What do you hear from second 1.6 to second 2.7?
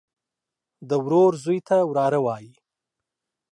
ته وراره وايي.